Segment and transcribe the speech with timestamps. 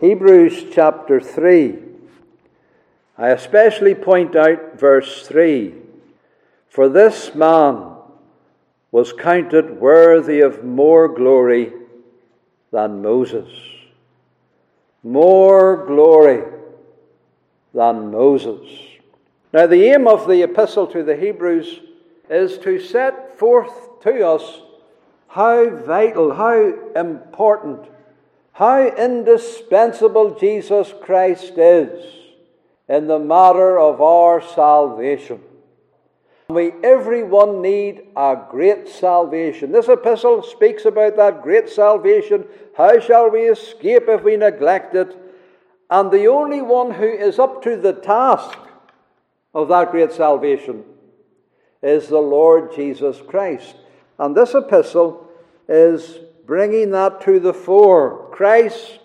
[0.00, 1.78] Hebrews chapter 3.
[3.16, 5.74] I especially point out verse 3
[6.68, 7.92] For this man
[8.90, 11.72] was counted worthy of more glory
[12.72, 13.48] than Moses.
[15.04, 16.42] More glory
[17.72, 18.68] than Moses.
[19.52, 21.80] Now, the aim of the epistle to the Hebrews
[22.28, 24.62] is to set forth to us
[25.28, 27.86] how vital, how important
[28.52, 32.04] how indispensable Jesus Christ is
[32.88, 35.40] in the matter of our salvation.
[36.48, 39.72] We everyone need a great salvation.
[39.72, 42.44] This epistle speaks about that great salvation.
[42.76, 45.16] How shall we escape if we neglect it?
[45.88, 48.58] And the only one who is up to the task
[49.54, 50.84] of that great salvation
[51.82, 53.76] is the Lord Jesus Christ.
[54.18, 55.26] And this epistle
[55.68, 59.00] is bringing that to the fore Christ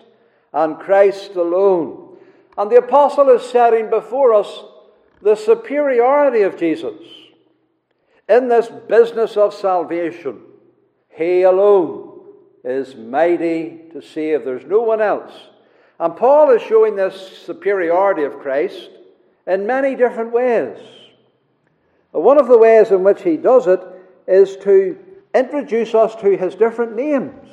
[0.52, 2.16] and Christ alone.
[2.56, 4.64] And the apostle is setting before us
[5.22, 7.00] the superiority of Jesus
[8.28, 10.40] in this business of salvation.
[11.08, 12.20] He alone
[12.64, 15.32] is mighty to save, there's no one else.
[16.00, 18.90] And Paul is showing this superiority of Christ
[19.46, 20.78] in many different ways.
[22.12, 23.80] One of the ways in which he does it
[24.26, 24.98] is to
[25.34, 27.48] introduce us to his different names.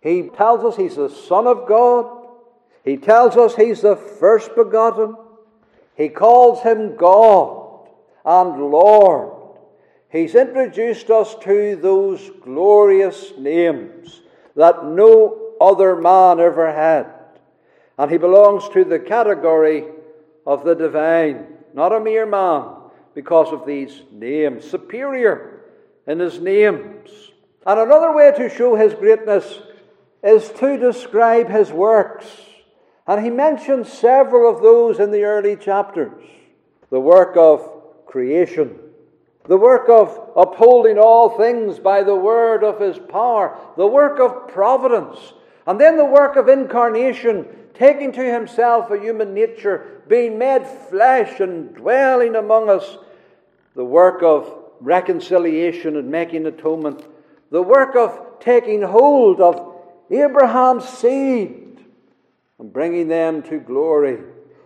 [0.00, 2.26] He tells us he's the Son of God.
[2.84, 5.16] He tells us he's the first begotten.
[5.96, 7.88] He calls him God
[8.24, 9.32] and Lord.
[10.10, 14.22] He's introduced us to those glorious names
[14.56, 17.12] that no other man ever had.
[17.98, 19.84] And he belongs to the category
[20.46, 22.74] of the divine, not a mere man,
[23.14, 24.64] because of these names.
[24.64, 25.57] Superior
[26.08, 27.32] in his names.
[27.66, 29.60] And another way to show his greatness
[30.22, 32.26] is to describe his works.
[33.06, 36.24] And he mentions several of those in the early chapters.
[36.90, 38.78] The work of creation,
[39.44, 44.48] the work of upholding all things by the word of his power, the work of
[44.48, 45.34] providence,
[45.66, 51.40] and then the work of incarnation, taking to himself a human nature, being made flesh
[51.40, 52.96] and dwelling among us,
[53.74, 57.04] the work of reconciliation and making atonement,
[57.50, 59.74] the work of taking hold of
[60.10, 61.84] Abraham's seed
[62.58, 64.18] and bringing them to glory.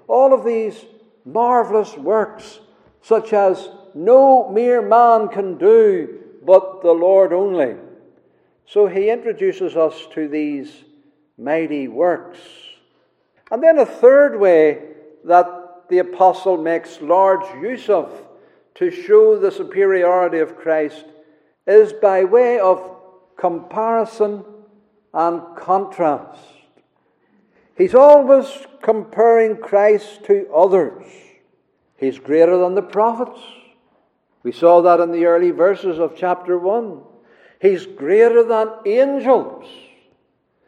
[0.08, 0.84] All of these
[1.24, 2.60] marvelous works,
[3.02, 7.76] such as no mere man can do, but the Lord only.
[8.66, 10.84] So he introduces us to these
[11.36, 12.38] mighty works.
[13.50, 14.82] And then a third way
[15.24, 18.10] that the apostle makes large use of
[18.74, 21.04] to show the superiority of Christ
[21.66, 22.96] is by way of
[23.36, 24.44] comparison
[25.14, 26.40] and contrast.
[27.76, 28.46] He's always
[28.82, 31.04] comparing Christ to others.
[31.96, 33.40] He's greater than the prophets.
[34.42, 37.00] We saw that in the early verses of chapter 1.
[37.60, 39.66] He's greater than angels.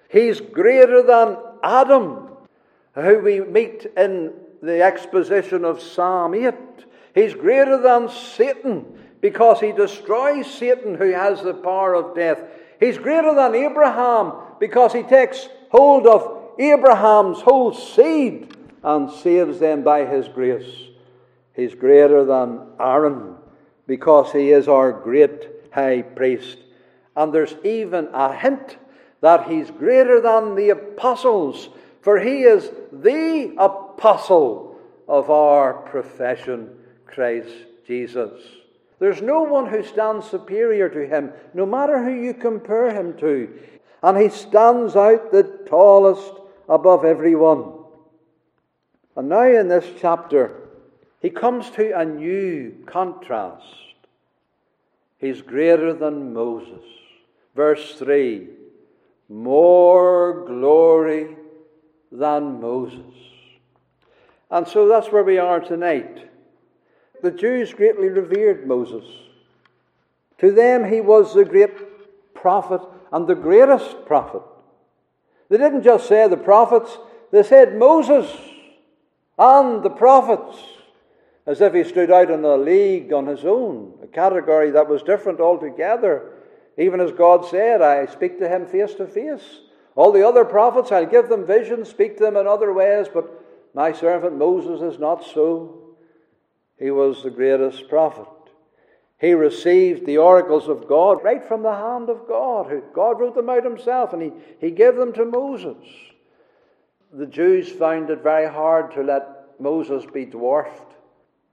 [0.09, 2.28] He's greater than Adam,
[2.94, 4.32] who we meet in
[4.62, 6.54] the exposition of Psalm 8.
[7.14, 12.42] He's greater than Satan because he destroys Satan who has the power of death.
[12.80, 19.82] He's greater than Abraham because he takes hold of Abraham's whole seed and saves them
[19.82, 20.88] by his grace.
[21.54, 23.36] He's greater than Aaron
[23.86, 26.58] because he is our great high priest.
[27.16, 28.76] And there's even a hint
[29.20, 31.69] that he's greater than the apostles,
[32.02, 34.76] for he is the apostle
[35.08, 36.70] of our profession.
[37.06, 37.54] Christ
[37.87, 38.41] Jesus.
[38.98, 43.53] There's no one who stands superior to him, no matter who you compare him to.
[44.03, 46.32] And he stands out the tallest
[46.69, 47.72] above everyone.
[49.16, 50.56] And now in this chapter,
[51.20, 53.64] he comes to a new contrast.
[55.19, 56.82] He's greater than Moses.
[57.54, 58.48] Verse 3
[59.28, 61.37] More glory
[62.12, 63.00] than Moses.
[64.50, 66.28] And so that's where we are tonight
[67.25, 69.05] the Jews greatly revered Moses.
[70.38, 74.43] To them, he was the great prophet and the greatest prophet.
[75.49, 76.99] They didn't just say the prophets,
[77.32, 78.31] they said Moses
[79.38, 80.59] and the prophets,
[81.47, 85.03] as if he stood out in a league on his own, a category that was
[85.03, 86.31] different altogether.
[86.76, 89.61] Even as God said, I speak to him face to face.
[89.97, 93.31] All the other prophets, I'll give them visions, speak to them in other ways, but
[93.73, 95.83] my servant Moses is not so.
[96.79, 98.26] He was the greatest prophet.
[99.21, 102.82] He received the oracles of God right from the hand of God.
[102.93, 105.76] God wrote them out himself and he, he gave them to Moses.
[107.12, 110.94] the Jews found it very hard to let Moses be dwarfed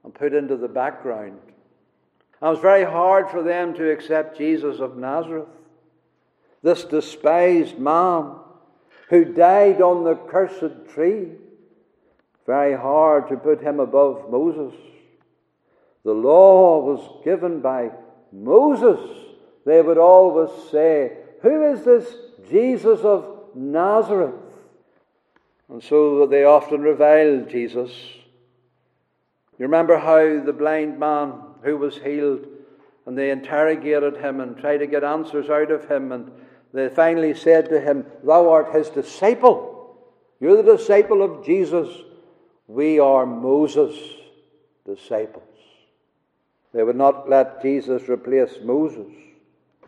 [0.03, 1.39] and put into the background.
[2.41, 5.47] And it was very hard for them to accept Jesus of Nazareth,
[6.63, 8.33] this despised man
[9.09, 11.27] who died on the cursed tree.
[12.47, 14.73] Very hard to put him above Moses.
[16.03, 17.91] The law was given by
[18.31, 18.99] Moses.
[19.65, 22.15] They would always say, Who is this
[22.49, 23.25] Jesus of
[23.55, 24.33] Nazareth?
[25.69, 27.91] And so they often reviled Jesus.
[29.57, 31.33] You remember how the blind man
[31.63, 32.47] who was healed,
[33.05, 36.31] and they interrogated him and tried to get answers out of him, and
[36.73, 39.97] they finally said to him, Thou art his disciple.
[40.39, 41.87] You're the disciple of Jesus.
[42.67, 43.97] We are Moses'
[44.85, 45.50] disciples.
[46.73, 49.07] They would not let Jesus replace Moses.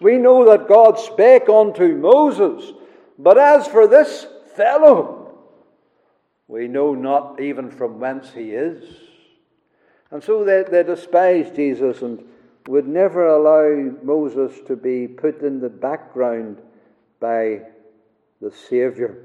[0.02, 2.74] We know that God spake unto Moses,
[3.18, 5.38] but as for this fellow,
[6.48, 8.84] we know not even from whence he is.
[10.12, 12.24] And so they, they despised Jesus and
[12.68, 16.62] would never allow Moses to be put in the background
[17.20, 17.62] by
[18.42, 19.16] the Saviour.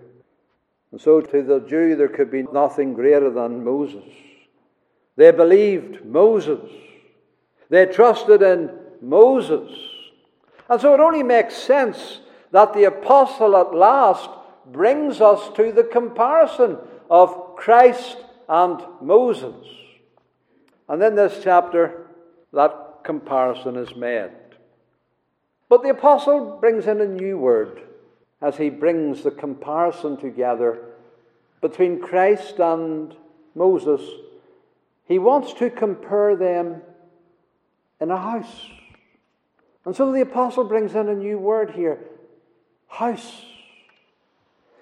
[0.91, 4.05] And so to the Jew, there could be nothing greater than Moses.
[5.17, 6.71] They believed Moses.
[7.69, 8.71] They trusted in
[9.01, 9.71] Moses.
[10.69, 12.21] And so it only makes sense
[12.51, 14.31] that the apostle at last
[14.67, 16.79] brings us to the comparison
[17.11, 18.19] of Christ
[18.49, 19.55] and Moses.
[20.89, 22.07] And in this chapter,
[22.53, 24.31] that comparison is made.
[25.69, 27.83] But the apostle brings in a new word
[28.41, 30.79] as he brings the comparison together
[31.61, 33.15] between Christ and
[33.55, 34.01] Moses.
[35.07, 36.83] He wants to compare them
[38.01, 38.67] in a house.
[39.85, 41.99] And so the apostle brings in a new word here
[42.89, 43.43] house.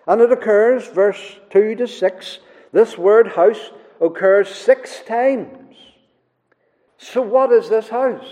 [0.07, 2.39] And it occurs, verse 2 to 6,
[2.73, 3.71] this word house
[4.01, 5.77] occurs six times.
[6.99, 8.27] So, what is this house?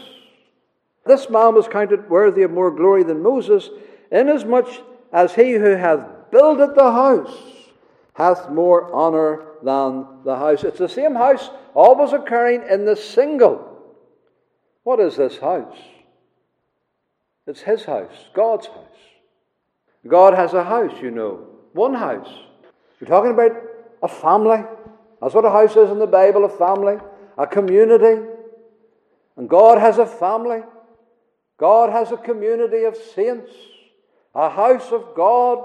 [1.04, 3.68] This man was counted worthy of more glory than Moses,
[4.10, 4.68] inasmuch
[5.12, 7.54] as he who hath builded the house
[8.14, 10.64] hath more honour than the house.
[10.64, 13.73] It's the same house, always occurring in the single.
[14.84, 15.76] What is this house?
[17.46, 18.86] It's his house, God's house.
[20.06, 22.28] God has a house, you know, one house.
[23.00, 23.52] You're talking about
[24.02, 24.62] a family.
[25.20, 26.96] That's what a house is in the Bible a family,
[27.36, 28.28] a community.
[29.36, 30.60] And God has a family.
[31.58, 33.50] God has a community of saints,
[34.34, 35.64] a house of God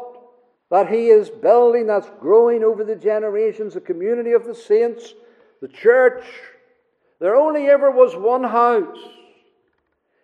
[0.69, 5.13] that He is building that's growing over the generations, a community of the saints,
[5.62, 6.24] the church.
[7.19, 8.98] There only ever was one house.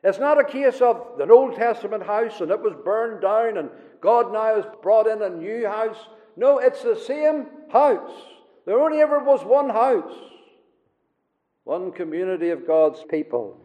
[0.03, 3.69] It's not a case of an Old Testament house and it was burned down and
[4.01, 5.97] God now has brought in a new house.
[6.38, 8.12] No, it's the same house.
[8.65, 10.13] There only ever was one house,
[11.63, 13.59] one community of God's people.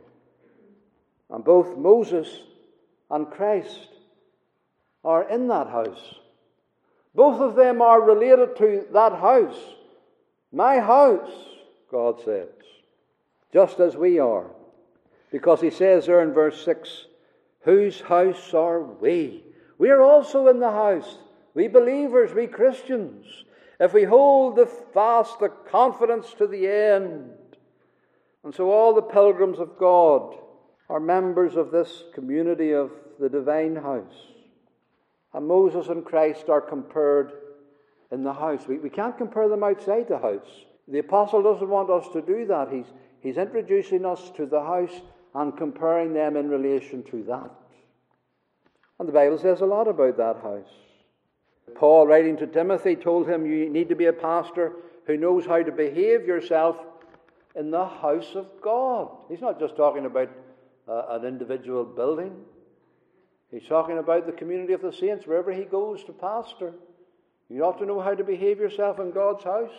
[1.29, 2.29] And both Moses
[3.11, 3.89] and Christ
[5.05, 6.15] are in that house.
[7.15, 9.59] Both of them are related to that house.
[10.53, 11.31] My house,
[11.91, 12.49] God says,
[13.53, 14.51] just as we are.
[15.31, 17.07] Because he says there in verse 6,
[17.63, 19.45] Whose house are we?
[19.79, 21.19] We are also in the house.
[21.55, 23.27] We believers, we Christians.
[23.79, 27.31] If we hold the fast the confidence to the end.
[28.45, 30.37] And so all the pilgrims of God
[30.89, 34.31] are members of this community of the divine house.
[35.33, 37.33] And Moses and Christ are compared
[38.11, 38.67] in the house.
[38.67, 40.65] We, we can't compare them outside the house.
[40.89, 42.69] The apostle doesn't want us to do that.
[42.73, 42.87] He's,
[43.23, 45.01] he's introducing us to the house
[45.35, 47.51] and comparing them in relation to that.
[48.99, 50.69] And the Bible says a lot about that house.
[51.75, 54.73] Paul, writing to Timothy, told him you need to be a pastor
[55.07, 56.77] who knows how to behave yourself
[57.55, 59.09] in the house of God.
[59.29, 60.31] He's not just talking about
[60.89, 62.33] uh, an individual building,
[63.51, 66.75] he's talking about the community of the saints wherever he goes to pastor.
[67.49, 69.73] You ought to know how to behave yourself in God's house,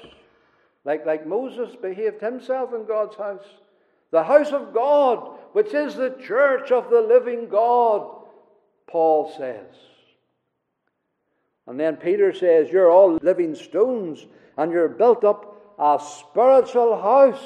[0.84, 3.46] like, like Moses behaved himself in God's house.
[4.12, 8.26] The house of God, which is the church of the living God,
[8.88, 9.74] Paul says.
[11.68, 14.26] And then Peter says, You're all living stones,
[14.58, 17.44] and you're built up a spiritual house.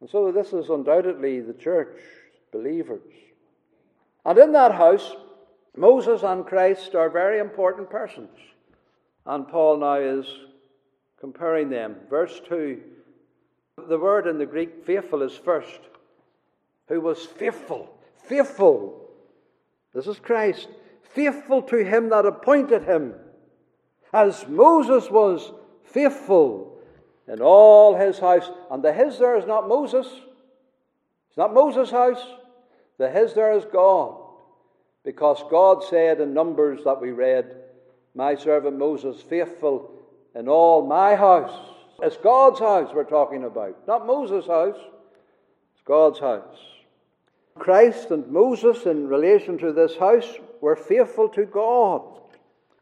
[0.00, 1.98] And so this is undoubtedly the church,
[2.52, 3.00] believers.
[4.24, 5.16] And in that house,
[5.76, 8.30] Moses and Christ are very important persons.
[9.24, 10.26] And Paul now is
[11.20, 11.96] comparing them.
[12.08, 12.80] Verse 2
[13.88, 15.80] the word in the Greek, faithful, is first.
[16.88, 17.94] Who was faithful?
[18.24, 19.08] Faithful.
[19.92, 20.68] This is Christ.
[21.14, 23.14] Faithful to him that appointed him.
[24.12, 25.52] as Moses was
[25.84, 26.78] faithful
[27.28, 28.50] in all his house.
[28.70, 30.06] And the his there is not Moses.
[31.28, 32.24] It's not Moses' house.
[32.98, 34.22] The his there is God.
[35.04, 37.56] Because God said in Numbers that we read,
[38.14, 39.90] My servant Moses, faithful
[40.36, 41.72] in all my house.
[42.02, 44.76] It's God's house we're talking about, not Moses' house.
[45.72, 46.58] It's God's house.
[47.58, 52.20] Christ and Moses, in relation to this house, were faithful to God.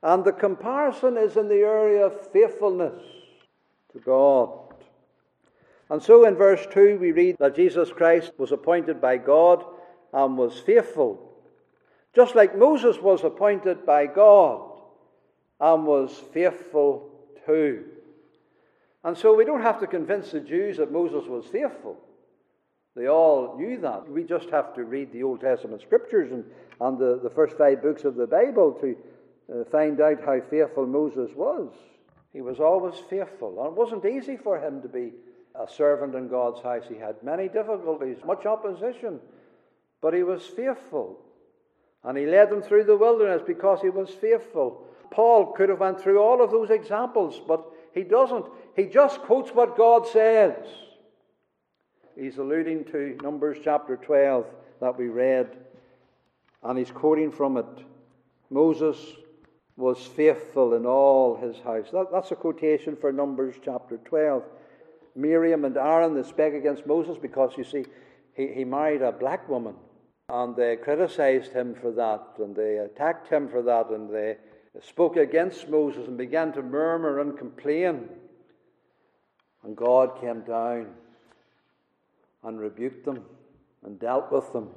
[0.03, 3.01] And the comparison is in the area of faithfulness
[3.93, 4.59] to God.
[5.91, 9.65] And so in verse 2, we read that Jesus Christ was appointed by God
[10.13, 11.31] and was faithful.
[12.17, 14.73] Just like Moses was appointed by God
[15.61, 17.14] and was faithful
[17.47, 17.85] too.
[19.05, 21.99] And so we don't have to convince the Jews that Moses was faithful.
[22.97, 24.09] They all knew that.
[24.09, 26.45] We just have to read the Old Testament scriptures and,
[26.81, 28.97] and the, the first five books of the Bible to
[29.53, 31.73] uh, find out how faithful Moses was.
[32.33, 33.59] He was always faithful.
[33.59, 35.13] And it wasn't easy for him to be
[35.55, 36.85] a servant in God's house.
[36.89, 39.21] He had many difficulties, much opposition,
[40.01, 41.19] but he was faithful.
[42.05, 44.87] And he led them through the wilderness because he was faithful.
[45.15, 48.47] Paul could have went through all of those examples, but he doesn't.
[48.75, 50.57] He just quotes what God says.
[52.19, 54.47] He's alluding to Numbers chapter 12
[54.81, 55.57] that we read,
[56.65, 57.85] and he's quoting from it.
[58.51, 58.99] Moses
[59.77, 61.91] was faithful in all his house.
[61.93, 64.43] That, that's a quotation for Numbers chapter 12.
[65.17, 67.85] Miriam and Aaron, they spake against Moses because, you see,
[68.35, 69.75] he, he married a black woman.
[70.29, 74.37] And they criticized him for that, and they attacked him for that, and they
[74.83, 78.09] spoke against Moses and began to murmur and complain.
[79.63, 80.89] And God came down
[82.43, 83.25] and rebuked them
[83.85, 84.71] and dealt with them.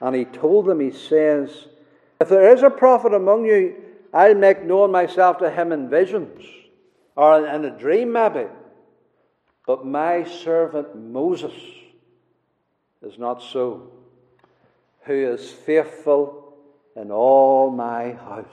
[0.00, 1.68] And he told them, he says,
[2.20, 3.74] If there is a prophet among you,
[4.12, 6.44] I'll make known myself to him in visions
[7.16, 8.46] or in a dream, maybe.
[9.66, 11.52] But my servant Moses
[13.02, 13.90] is not so,
[15.02, 16.54] who is faithful
[16.96, 18.46] in all my house.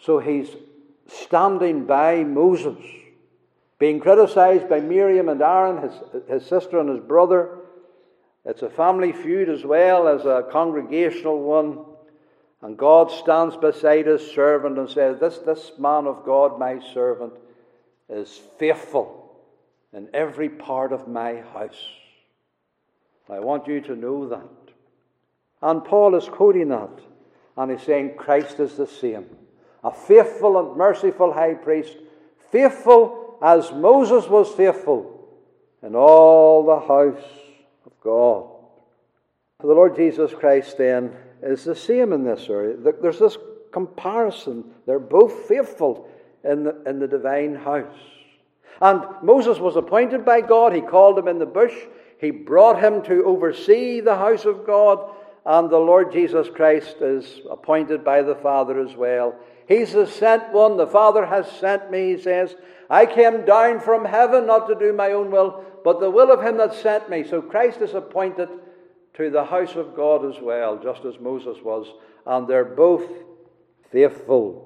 [0.00, 0.48] So he's
[1.08, 2.78] standing by Moses
[3.78, 5.92] being criticized by Miriam and Aaron, his,
[6.28, 7.58] his sister and his brother.
[8.44, 11.84] It's a family feud as well as a congregational one.
[12.62, 17.34] And God stands beside his servant and says, This, this man of God, my servant,
[18.08, 19.36] is faithful
[19.92, 21.86] in every part of my house.
[23.28, 24.48] I want you to know that.
[25.60, 26.90] And Paul is quoting that.
[27.58, 29.26] And he's saying, Christ is the same.
[29.86, 31.96] A faithful and merciful high priest,
[32.50, 35.28] faithful as Moses was faithful
[35.80, 37.24] in all the house
[37.84, 38.46] of God.
[39.60, 42.76] The Lord Jesus Christ, then, is the same in this area.
[42.76, 43.38] There's this
[43.70, 44.64] comparison.
[44.86, 46.08] They're both faithful
[46.42, 47.96] in the, in the divine house.
[48.82, 50.74] And Moses was appointed by God.
[50.74, 51.74] He called him in the bush.
[52.18, 55.12] He brought him to oversee the house of God.
[55.44, 59.36] And the Lord Jesus Christ is appointed by the Father as well.
[59.66, 60.76] He's the sent one.
[60.76, 62.54] The Father has sent me, he says.
[62.88, 66.42] I came down from heaven not to do my own will, but the will of
[66.42, 67.24] him that sent me.
[67.24, 68.48] So Christ is appointed
[69.14, 71.86] to the house of God as well, just as Moses was.
[72.24, 73.08] And they're both
[73.90, 74.62] faithful.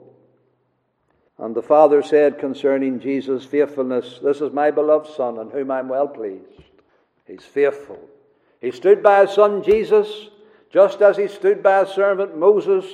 [1.38, 5.88] And the Father said concerning Jesus' faithfulness, This is my beloved Son, in whom I'm
[5.88, 6.45] well pleased.
[7.26, 7.99] He's faithful.
[8.61, 10.28] He stood by his Son Jesus,
[10.71, 12.85] just as he stood by his servant Moses,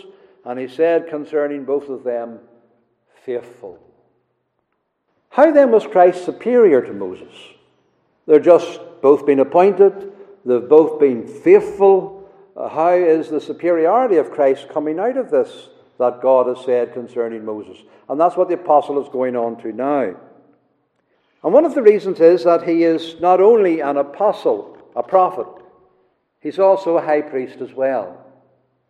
[0.47, 2.39] and he said concerning both of them,
[3.25, 3.81] Faithful.
[5.31, 7.35] How then was Christ superior to Moses?
[8.27, 10.13] They're just both been appointed,
[10.45, 12.31] they've both been faithful.
[12.57, 16.95] Uh, how is the superiority of Christ coming out of this that God has said
[16.95, 17.77] concerning Moses?
[18.09, 20.15] And that's what the apostle is going on to now.
[21.43, 25.49] And one of the reasons is that he is not only an apostle, a prophet,
[26.41, 28.25] he's also a high priest as well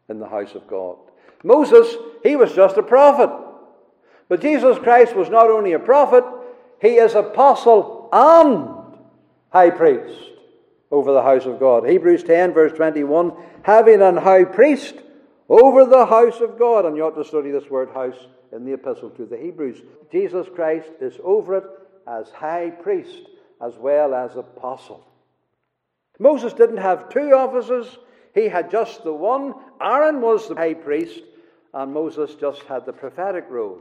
[0.08, 0.96] in the house of God.
[1.45, 3.31] Moses, he was just a prophet.
[4.28, 6.25] But Jesus Christ was not only a prophet,
[6.81, 8.99] he is apostle and
[9.50, 10.33] high priest
[10.90, 11.88] over the house of God.
[11.88, 13.33] Hebrews 10, verse 21
[13.66, 14.95] having an high priest
[15.49, 16.85] over the house of God.
[16.85, 19.83] And you ought to study this word house in the epistle to the Hebrews.
[20.12, 21.64] Jesus Christ is over it
[22.07, 23.23] as high priest
[23.61, 25.05] as well as apostle.
[26.21, 27.99] Moses didn't have two offices,
[28.35, 29.55] he had just the one.
[29.80, 31.23] Aaron was the high priest,
[31.75, 33.80] and Moses just had the prophetic role.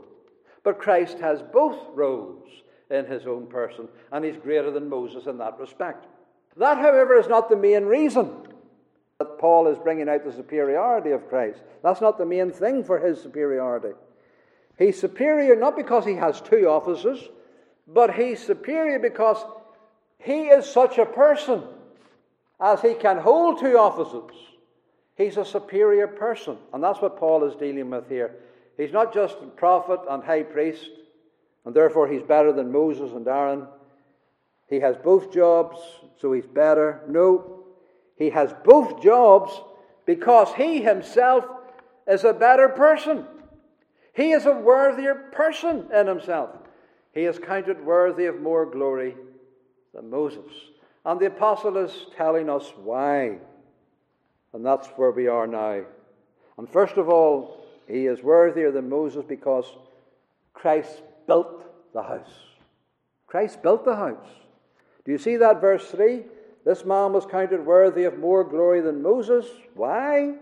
[0.62, 2.48] But Christ has both roles
[2.90, 6.06] in his own person, and he's greater than Moses in that respect.
[6.56, 8.30] That, however, is not the main reason
[9.18, 11.60] that Paul is bringing out the superiority of Christ.
[11.82, 13.94] That's not the main thing for his superiority.
[14.78, 17.20] He's superior not because he has two offices,
[17.86, 19.42] but he's superior because
[20.18, 21.62] he is such a person
[22.60, 24.36] as he can hold two offices.
[25.16, 26.58] He's a superior person.
[26.72, 28.36] And that's what Paul is dealing with here.
[28.76, 30.90] He's not just a prophet and high priest,
[31.64, 33.66] and therefore he's better than Moses and Aaron.
[34.68, 35.78] He has both jobs,
[36.18, 37.00] so he's better.
[37.08, 37.64] No,
[38.16, 39.52] he has both jobs
[40.04, 41.46] because he himself
[42.06, 43.24] is a better person.
[44.12, 46.50] He is a worthier person in himself.
[47.12, 49.16] He is counted worthy of more glory
[49.94, 50.52] than Moses.
[51.04, 53.38] And the apostle is telling us why.
[54.56, 55.82] And that's where we are now.
[56.56, 59.66] And first of all, he is worthier than Moses because
[60.54, 62.32] Christ built the house.
[63.26, 64.26] Christ built the house.
[65.04, 66.24] Do you see that verse 3?
[66.64, 69.44] This man was counted worthy of more glory than Moses.
[69.74, 70.36] Why?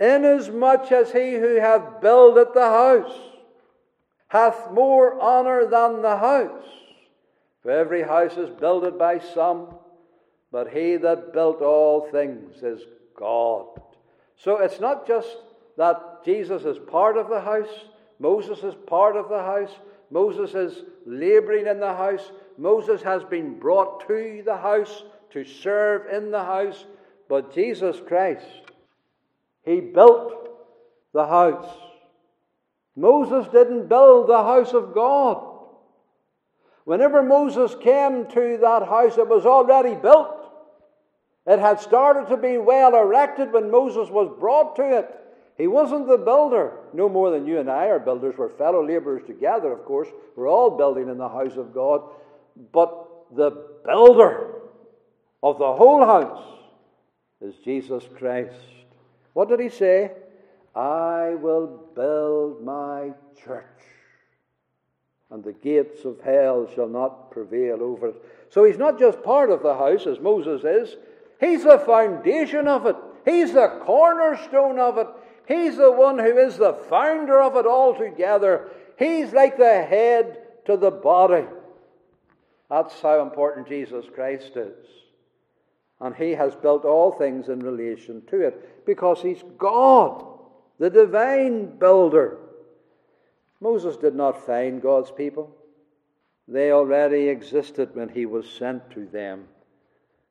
[0.00, 3.16] Inasmuch as he who hath builded the house
[4.26, 6.66] hath more honour than the house.
[7.62, 9.68] For every house is builded by some,
[10.50, 12.82] but he that built all things is
[13.14, 13.66] God.
[14.36, 15.36] So it's not just
[15.76, 17.86] that Jesus is part of the house,
[18.18, 19.70] Moses is part of the house,
[20.10, 26.06] Moses is laboring in the house, Moses has been brought to the house to serve
[26.12, 26.84] in the house,
[27.28, 28.46] but Jesus Christ,
[29.64, 30.48] he built
[31.12, 31.68] the house.
[32.96, 35.44] Moses didn't build the house of God.
[36.84, 40.37] Whenever Moses came to that house, it was already built.
[41.48, 45.14] It had started to be well erected when Moses was brought to it.
[45.56, 48.34] He wasn't the builder, no more than you and I are builders.
[48.36, 50.08] We're fellow laborers together, of course.
[50.36, 52.02] We're all building in the house of God.
[52.70, 53.50] But the
[53.84, 54.56] builder
[55.42, 56.44] of the whole house
[57.40, 58.52] is Jesus Christ.
[59.32, 60.12] What did he say?
[60.76, 63.12] I will build my
[63.42, 63.64] church,
[65.30, 68.22] and the gates of hell shall not prevail over it.
[68.50, 70.96] So he's not just part of the house, as Moses is,
[71.40, 72.96] He's the foundation of it.
[73.24, 75.06] He's the cornerstone of it.
[75.46, 78.68] He's the one who is the founder of it altogether.
[78.98, 81.46] He's like the head to the body.
[82.68, 84.86] That's how important Jesus Christ is.
[86.00, 90.24] And He has built all things in relation to it because He's God,
[90.78, 92.38] the divine builder.
[93.60, 95.54] Moses did not find God's people,
[96.46, 99.48] they already existed when He was sent to them.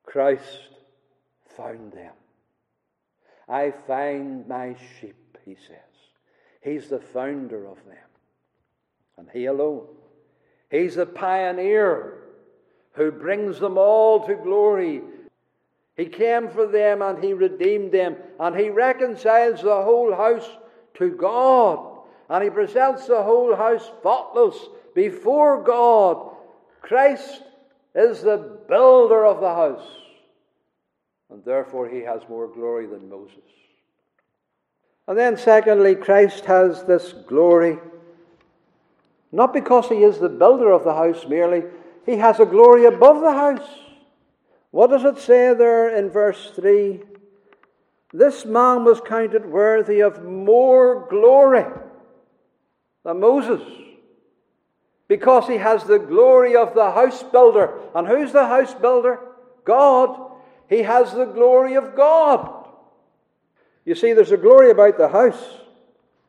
[0.06, 0.70] Christ
[1.58, 2.14] found them.
[3.50, 5.78] I find my sheep, he says.
[6.62, 7.98] He's the founder of them.
[9.18, 9.88] And he alone.
[10.70, 12.20] He's the pioneer
[12.94, 15.02] who brings them all to glory.
[15.96, 20.50] He came for them and he redeemed them and he reconciles the whole house
[20.96, 24.58] to God and he presents the whole house faultless
[24.94, 26.36] before God.
[26.82, 27.42] Christ
[27.96, 29.88] is the builder of the house
[31.32, 33.36] and therefore he has more glory than Moses.
[35.08, 37.78] And then, secondly, Christ has this glory
[39.32, 41.64] not because he is the builder of the house merely,
[42.06, 43.68] he has a glory above the house.
[44.72, 47.02] What does it say there in verse 3?
[48.14, 51.66] This man was counted worthy of more glory
[53.04, 53.62] than Moses
[55.08, 57.74] because he has the glory of the house builder.
[57.94, 59.20] And who's the house builder?
[59.66, 60.32] God.
[60.70, 62.68] He has the glory of God.
[63.86, 65.42] You see, there's a glory about the house.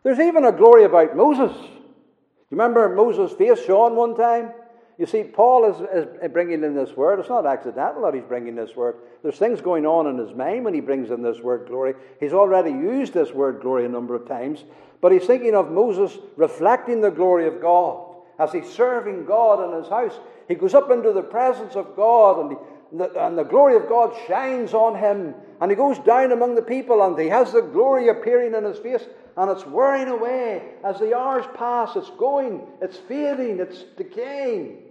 [0.04, 1.56] There's even a glory about Moses.
[1.60, 4.52] You remember Moses' face shone one time?
[4.96, 7.20] You see, Paul is, is bringing in this word.
[7.20, 8.96] It's not accidental that he's bringing this word.
[9.22, 11.94] There's things going on in his mind when he brings in this word glory.
[12.18, 14.64] He's already used this word glory a number of times,
[15.00, 19.80] but he's thinking of Moses reflecting the glory of God as he's serving God in
[19.80, 20.18] his house.
[20.48, 22.56] He goes up into the presence of God and he
[22.90, 25.34] and the glory of God shines on him.
[25.60, 28.78] And he goes down among the people and he has the glory appearing in his
[28.78, 29.04] face
[29.36, 31.96] and it's wearing away as the hours pass.
[31.96, 34.82] It's going, it's fading, it's decaying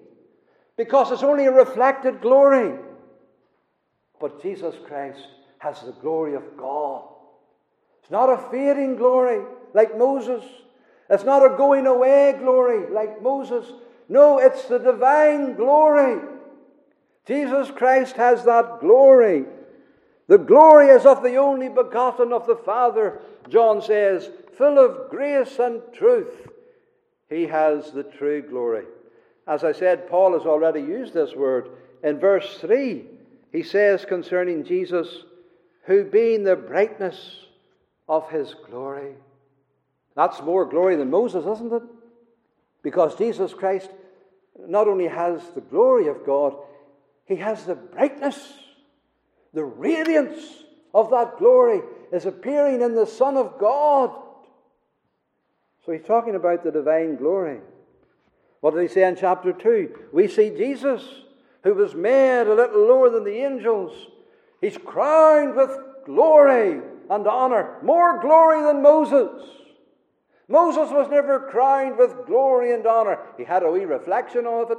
[0.78, 2.78] because it's only a reflected glory.
[4.20, 5.28] But Jesus Christ
[5.60, 7.04] has the glory of God.
[8.02, 10.44] It's not a fading glory like Moses.
[11.10, 13.66] It's not a going away glory like Moses.
[14.08, 16.22] No, it's the divine glory
[17.28, 19.46] Jesus Christ has that glory.
[20.28, 25.60] The glory is of the only begotten of the Father, John says, full of grace
[25.60, 26.50] and truth.
[27.30, 28.86] He has the true glory.
[29.46, 31.70] As I said, Paul has already used this word.
[32.04, 33.06] In verse 3,
[33.52, 35.24] he says concerning Jesus,
[35.86, 37.46] who being the brightness
[38.10, 39.16] of his glory.
[40.16, 41.84] That's more glory than Moses, isn't it?
[42.84, 43.90] Because Jesus Christ
[44.60, 46.56] not only has the glory of God,
[47.28, 48.54] he has the brightness,
[49.54, 50.40] the radiance
[50.94, 54.12] of that glory is appearing in the Son of God.
[55.86, 57.60] So he's talking about the divine glory.
[58.62, 60.10] What did he say in chapter 2?
[60.14, 61.04] We see Jesus,
[61.64, 63.94] who was made a little lower than the angels.
[64.62, 69.44] He's crowned with glory and honor, more glory than Moses.
[70.48, 73.20] Moses was never crowned with glory and honor.
[73.38, 74.78] He had a wee reflection of it.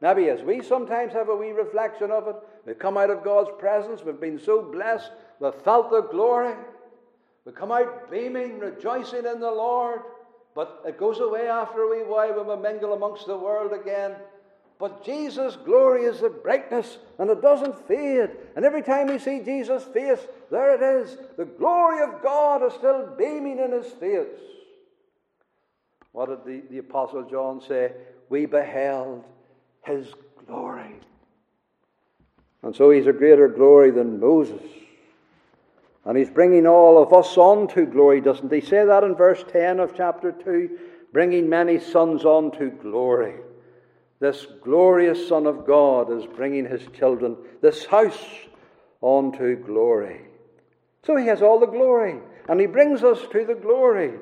[0.00, 2.36] Maybe as we sometimes have a wee reflection of it.
[2.64, 4.02] We've come out of God's presence.
[4.02, 5.10] We've been so blessed.
[5.40, 6.54] We've felt the glory.
[7.44, 10.00] We come out beaming, rejoicing in the Lord.
[10.54, 14.14] But it goes away after a wee while when we mingle amongst the world again.
[14.78, 18.30] But Jesus' glory is the brightness, and it doesn't fade.
[18.56, 21.18] And every time we see Jesus' face, there it is.
[21.36, 24.26] The glory of God is still beaming in his face.
[26.12, 27.92] What did the, the Apostle John say?
[28.30, 29.24] We beheld
[29.84, 30.06] his
[30.46, 30.94] glory.
[32.62, 34.62] And so he's a greater glory than Moses.
[36.04, 38.60] And he's bringing all of us on to glory, doesn't he?
[38.60, 40.78] Say that in verse 10 of chapter 2
[41.12, 43.34] bringing many sons on to glory.
[44.20, 48.22] This glorious Son of God is bringing his children, this house,
[49.00, 50.20] on to glory.
[51.04, 54.12] So he has all the glory, and he brings us to the glory.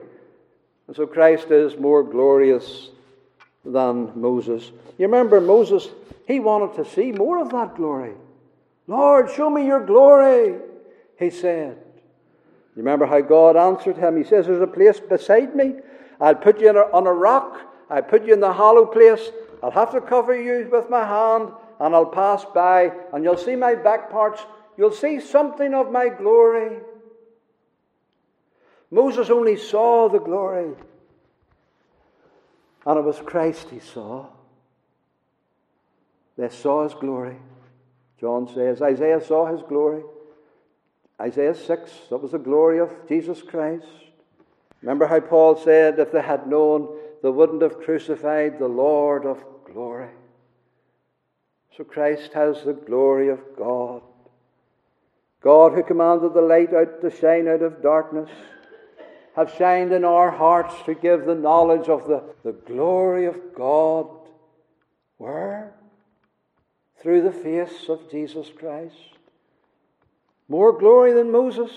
[0.87, 2.91] And so Christ is more glorious
[3.65, 4.71] than Moses.
[4.99, 5.89] You remember Moses,
[6.27, 8.15] he wanted to see more of that glory.
[8.87, 10.59] Lord, show me your glory,
[11.19, 11.79] he said.
[12.75, 14.17] You remember how God answered him?
[14.17, 15.75] He says, There's a place beside me.
[16.21, 17.61] I'll put you a, on a rock.
[17.91, 19.31] I'll put you in the hollow place.
[19.63, 23.57] I'll have to cover you with my hand, and I'll pass by, and you'll see
[23.57, 24.41] my back parts.
[24.77, 26.79] You'll see something of my glory.
[28.91, 30.75] Moses only saw the glory,
[32.89, 34.25] and it was Christ he saw.
[36.39, 37.37] They saw his glory.
[38.19, 40.03] John says, Isaiah saw his glory.
[41.21, 43.85] Isaiah 6, that was the glory of Jesus Christ.
[44.81, 46.89] Remember how Paul said, if they had known,
[47.23, 50.09] they wouldn't have crucified the Lord of glory.
[51.77, 54.01] So Christ has the glory of God.
[55.43, 58.31] God, who commanded the light out to shine out of darkness,
[59.39, 64.09] have shined in our hearts to give the knowledge of the, the glory of God.
[65.17, 65.75] Where?
[67.01, 68.97] Through the face of Jesus Christ.
[70.49, 71.71] More glory than Moses.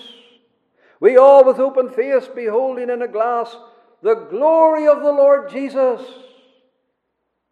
[0.98, 3.54] We all with open face beholding in a glass
[4.02, 6.00] the glory of the Lord Jesus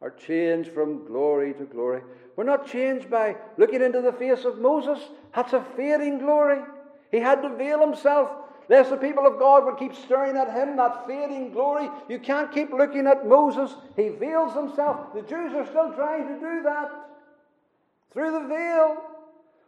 [0.03, 2.03] are changed from glory to glory.
[2.35, 4.99] We're not changed by looking into the face of Moses.
[5.33, 6.59] That's a fading glory.
[7.13, 8.31] He had to veil himself
[8.71, 11.91] lest the people of God would keep staring at him, that fading glory.
[12.09, 13.75] You can't keep looking at Moses.
[13.97, 15.13] He veils himself.
[15.13, 16.89] The Jews are still trying to do that
[18.13, 19.03] through the veil.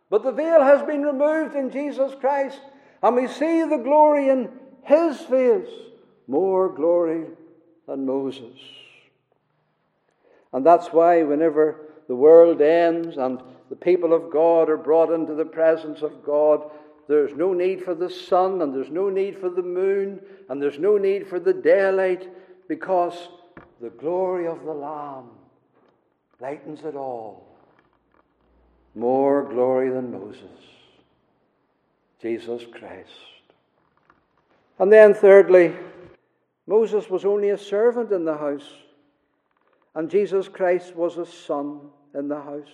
[0.08, 2.60] But the veil has been removed in Jesus Christ,
[3.02, 4.48] and we see the glory in
[4.84, 5.68] his face,
[6.28, 7.26] more glory
[7.88, 8.56] than Moses.
[10.52, 15.34] And that's why, whenever the world ends and the people of God are brought into
[15.34, 16.70] the presence of God,
[17.12, 20.78] there's no need for the sun, and there's no need for the moon, and there's
[20.78, 22.28] no need for the daylight,
[22.68, 23.28] because
[23.82, 25.26] the glory of the Lamb
[26.40, 27.46] lightens it all.
[28.94, 30.40] More glory than Moses,
[32.22, 33.10] Jesus Christ.
[34.78, 35.74] And then, thirdly,
[36.66, 38.72] Moses was only a servant in the house,
[39.94, 42.72] and Jesus Christ was a son in the house.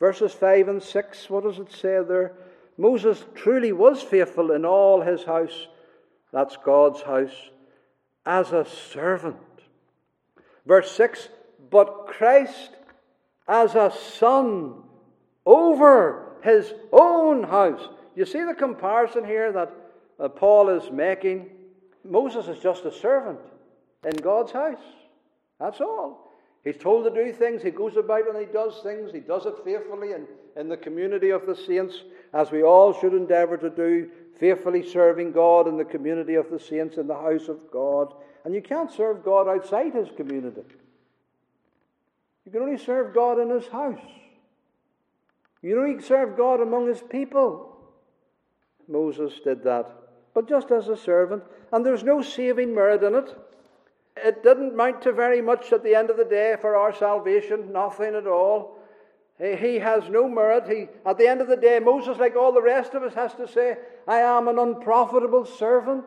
[0.00, 2.32] Verses 5 and 6, what does it say there?
[2.78, 5.66] Moses truly was faithful in all his house,
[6.32, 7.50] that's God's house,
[8.24, 9.36] as a servant.
[10.66, 11.28] Verse 6
[11.70, 12.70] But Christ
[13.48, 14.74] as a son
[15.44, 17.88] over his own house.
[18.14, 19.72] You see the comparison here that
[20.18, 21.50] uh, Paul is making?
[22.04, 23.40] Moses is just a servant
[24.04, 24.82] in God's house.
[25.58, 26.29] That's all.
[26.64, 29.54] He's told to do things, he goes about and he does things, he does it
[29.64, 32.02] faithfully in, in the community of the saints,
[32.34, 36.60] as we all should endeavour to do, faithfully serving God in the community of the
[36.60, 38.12] saints in the house of God.
[38.44, 40.62] And you can't serve God outside his community.
[42.44, 43.98] You can only serve God in his house.
[45.62, 47.78] You can only serve God among his people.
[48.88, 49.90] Moses did that,
[50.34, 53.34] but just as a servant, and there's no saving merit in it.
[54.22, 57.72] It didn't mount to very much at the end of the day for our salvation,
[57.72, 58.78] nothing at all.
[59.38, 60.68] He has no merit.
[60.68, 63.34] He, at the end of the day, Moses, like all the rest of us, has
[63.34, 66.04] to say, I am an unprofitable servant.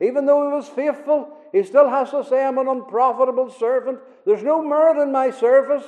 [0.00, 3.98] Even though he was faithful, he still has to say, I'm an unprofitable servant.
[4.24, 5.84] There's no merit in my service.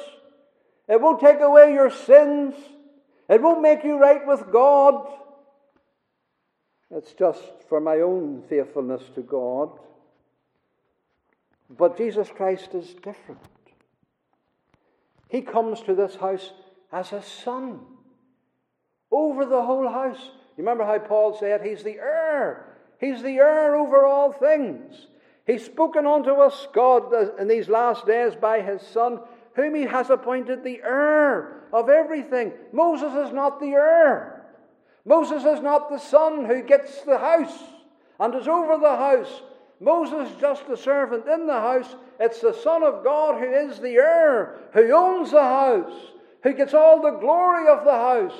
[0.88, 2.55] It won't take away your sins.
[3.29, 5.07] It won't make you right with God.
[6.90, 9.79] It's just for my own faithfulness to God.
[11.70, 13.40] But Jesus Christ is different.
[15.28, 16.52] He comes to this house
[16.92, 17.81] as a son
[19.11, 20.31] over the whole house.
[20.57, 22.76] You remember how Paul said he's the heir.
[22.98, 25.07] He's the heir over all things.
[25.46, 29.20] He's spoken unto us, God, in these last days by his Son,
[29.54, 32.52] whom he has appointed the heir of everything.
[32.72, 34.46] Moses is not the heir.
[35.04, 37.62] Moses is not the son who gets the house
[38.20, 39.42] and is over the house.
[39.80, 41.94] Moses just a servant in the house.
[42.18, 45.92] It's the Son of God who is the heir, who owns the house,
[46.42, 48.38] who gets all the glory of the house,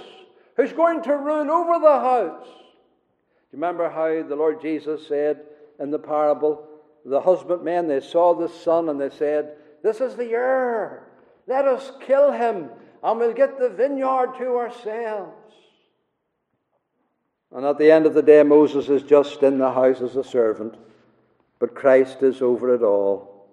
[0.57, 2.47] who's going to rule over the house.
[2.47, 5.41] Do you remember how the Lord Jesus said
[5.79, 6.67] in the parable,
[7.05, 11.05] the husbandmen, they saw the son and they said, This is the heir.
[11.47, 12.69] Let us kill him
[13.03, 15.33] and we'll get the vineyard to ourselves.
[17.53, 20.25] And at the end of the day, Moses is just in the house as a
[20.25, 20.77] servant,
[21.59, 23.47] but Christ is over it all.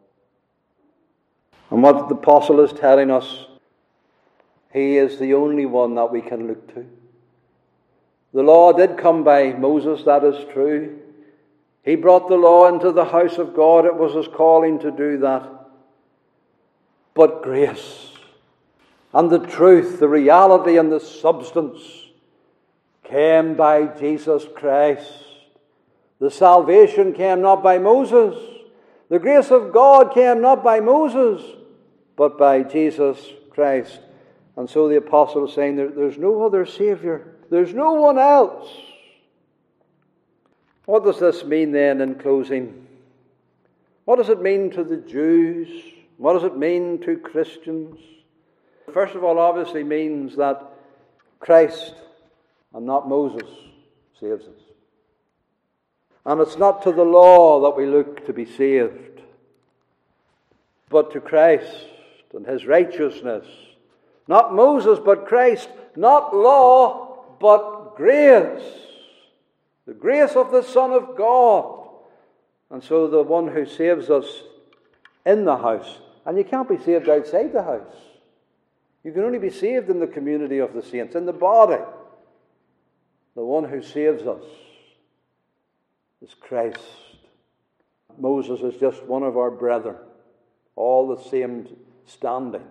[1.70, 3.46] And what the apostle is telling us,
[4.72, 6.86] he is the only one that we can look to.
[8.34, 11.00] The law did come by Moses, that is true.
[11.84, 13.86] He brought the law into the house of God.
[13.86, 15.50] It was his calling to do that.
[17.14, 18.12] But grace
[19.14, 21.80] and the truth, the reality and the substance
[23.06, 25.10] came by Jesus Christ.
[26.20, 28.36] The salvation came not by Moses.
[29.10, 31.42] The grace of God came not by Moses,
[32.16, 34.00] but by Jesus Christ.
[34.56, 37.36] And so the apostle is saying there, there's no other Savior.
[37.50, 38.70] There's no one else.
[40.86, 42.88] What does this mean then in closing?
[44.06, 45.68] What does it mean to the Jews?
[46.18, 48.00] What does it mean to Christians?
[48.94, 50.64] First of all, obviously means that
[51.40, 51.96] Christ
[52.74, 53.50] and not Moses
[54.20, 54.65] saves us.
[56.26, 59.22] And it's not to the law that we look to be saved,
[60.90, 61.88] but to Christ
[62.34, 63.46] and his righteousness.
[64.28, 65.70] Not Moses, but Christ.
[65.96, 68.64] Not law, but grace.
[69.86, 71.88] The grace of the Son of God.
[72.72, 74.26] And so the one who saves us
[75.26, 76.00] in the house.
[76.26, 77.96] And you can't be saved outside the house.
[79.04, 81.82] You can only be saved in the community of the saints, in the body.
[83.36, 84.44] The one who saves us
[86.22, 86.80] is Christ.
[88.18, 89.98] Moses is just one of our brethren,
[90.76, 91.68] all the same
[92.06, 92.64] standing,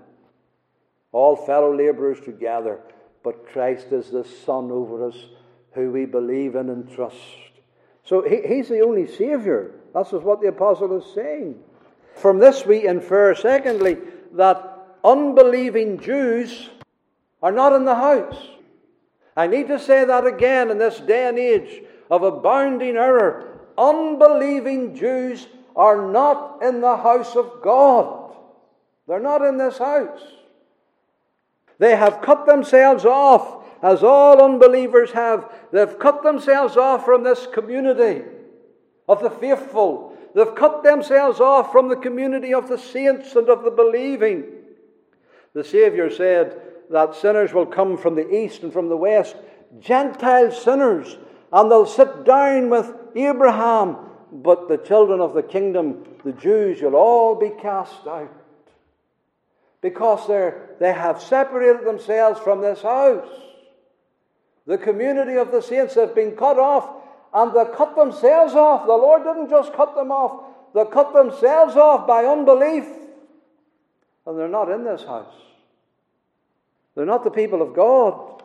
[1.12, 2.80] all fellow laborers together,
[3.22, 5.16] but Christ is the Son over us
[5.72, 7.16] who we believe in and trust.
[8.04, 9.72] So he, he's the only Savior.
[9.92, 11.58] That's what the apostle is saying.
[12.14, 13.98] From this, we infer, secondly,
[14.32, 16.70] that unbelieving Jews
[17.42, 18.48] are not in the house.
[19.36, 23.60] I need to say that again in this day and age of abounding error.
[23.76, 28.34] Unbelieving Jews are not in the house of God.
[29.06, 30.22] They're not in this house.
[31.78, 35.52] They have cut themselves off, as all unbelievers have.
[35.72, 38.22] They've cut themselves off from this community
[39.08, 40.16] of the faithful.
[40.34, 44.44] They've cut themselves off from the community of the saints and of the believing.
[45.52, 49.36] The Saviour said that sinners will come from the east and from the west,
[49.80, 51.18] Gentile sinners,
[51.54, 53.96] and they'll sit down with Abraham.
[54.32, 58.32] But the children of the kingdom, the Jews, will all be cast out
[59.80, 60.26] because
[60.80, 63.28] they have separated themselves from this house.
[64.66, 66.88] The community of the saints have been cut off
[67.32, 68.86] and they cut themselves off.
[68.86, 72.86] The Lord didn't just cut them off, they cut themselves off by unbelief.
[74.26, 75.34] And they're not in this house.
[76.96, 78.42] They're not the people of God.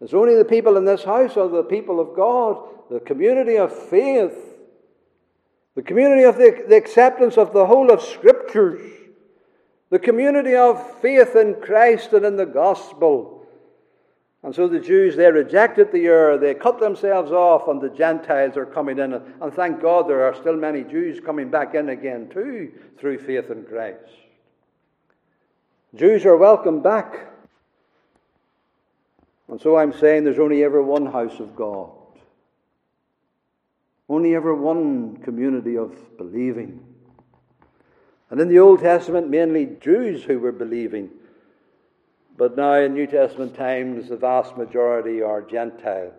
[0.00, 3.72] It's only the people in this house are the people of God, the community of
[3.72, 4.36] faith,
[5.74, 8.82] the community of the, the acceptance of the whole of Scriptures,
[9.90, 13.46] the community of faith in Christ and in the gospel.
[14.42, 18.56] And so the Jews, they rejected the error, they cut themselves off, and the Gentiles
[18.56, 19.14] are coming in.
[19.14, 23.50] And thank God there are still many Jews coming back in again, too, through faith
[23.50, 23.98] in Christ.
[25.94, 27.32] Jews are welcome back.
[29.48, 31.90] And so I'm saying there's only ever one house of God,
[34.08, 36.84] only ever one community of believing.
[38.30, 41.10] And in the Old Testament, mainly Jews who were believing.
[42.36, 46.12] But now in New Testament times, the vast majority are Gentiles.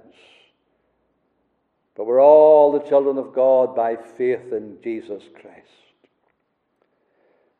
[1.96, 5.68] but we're all the children of God by faith in Jesus Christ.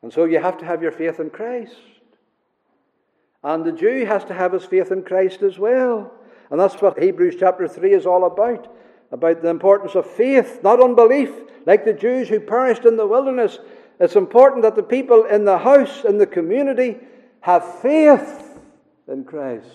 [0.00, 1.74] And so you have to have your faith in Christ.
[3.48, 6.12] And the Jew has to have his faith in Christ as well.
[6.50, 8.70] And that's what Hebrews chapter 3 is all about
[9.10, 11.30] about the importance of faith, not unbelief,
[11.64, 13.58] like the Jews who perished in the wilderness.
[13.98, 16.98] It's important that the people in the house, in the community,
[17.40, 18.60] have faith
[19.10, 19.66] in Christ.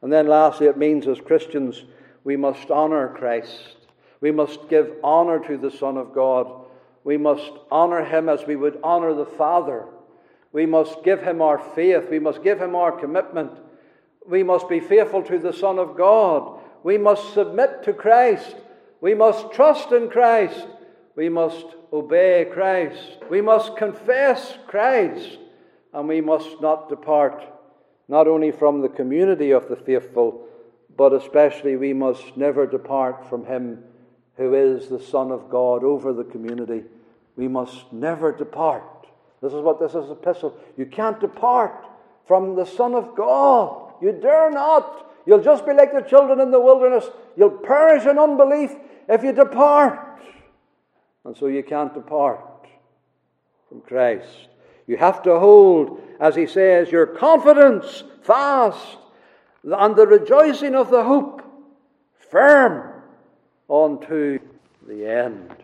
[0.00, 1.84] And then lastly, it means as Christians,
[2.24, 3.76] we must honor Christ.
[4.22, 6.64] We must give honor to the Son of God.
[7.04, 9.84] We must honor him as we would honor the Father.
[10.52, 12.08] We must give him our faith.
[12.10, 13.52] We must give him our commitment.
[14.26, 16.60] We must be faithful to the Son of God.
[16.82, 18.56] We must submit to Christ.
[19.00, 20.66] We must trust in Christ.
[21.16, 23.18] We must obey Christ.
[23.28, 25.38] We must confess Christ.
[25.92, 27.42] And we must not depart,
[28.08, 30.46] not only from the community of the faithful,
[30.96, 33.84] but especially we must never depart from Him
[34.36, 36.84] who is the Son of God over the community.
[37.36, 38.99] We must never depart.
[39.42, 40.56] This is what this is epistle.
[40.76, 41.86] You can't depart
[42.26, 43.94] from the Son of God.
[44.02, 45.10] You dare not.
[45.26, 47.08] You'll just be like the children in the wilderness.
[47.36, 48.70] You'll perish in unbelief
[49.08, 50.20] if you depart.
[51.24, 52.66] And so you can't depart
[53.68, 54.48] from Christ.
[54.86, 58.98] You have to hold, as he says, your confidence fast
[59.62, 61.42] and the rejoicing of the hope
[62.30, 63.02] firm
[63.68, 64.38] unto
[64.86, 65.54] the end.